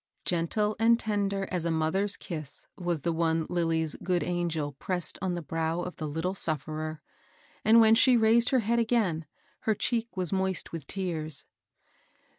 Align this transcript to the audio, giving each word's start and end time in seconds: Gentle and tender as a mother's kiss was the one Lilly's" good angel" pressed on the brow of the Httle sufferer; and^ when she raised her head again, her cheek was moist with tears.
Gentle 0.25 0.75
and 0.79 0.99
tender 0.99 1.47
as 1.51 1.63
a 1.63 1.69
mother's 1.69 2.17
kiss 2.17 2.65
was 2.75 3.03
the 3.03 3.13
one 3.13 3.45
Lilly's" 3.49 3.95
good 4.03 4.23
angel" 4.23 4.71
pressed 4.79 5.19
on 5.21 5.35
the 5.35 5.43
brow 5.43 5.81
of 5.81 5.97
the 5.97 6.07
Httle 6.07 6.35
sufferer; 6.35 7.03
and^ 7.63 7.79
when 7.79 7.93
she 7.93 8.17
raised 8.17 8.49
her 8.49 8.61
head 8.61 8.79
again, 8.79 9.27
her 9.69 9.75
cheek 9.75 10.17
was 10.17 10.33
moist 10.33 10.71
with 10.71 10.87
tears. 10.87 11.45